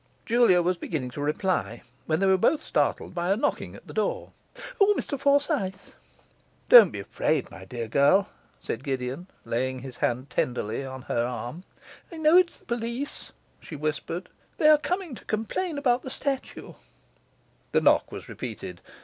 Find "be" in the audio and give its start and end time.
6.89-6.99